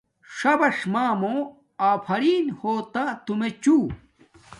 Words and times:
ݽَبَݽ 0.35 0.77
مݳمݸ 0.93 1.35
آفرݵن 1.89 2.45
ہݸ 2.59 2.73
تُمݵچُݸ. 3.25 3.79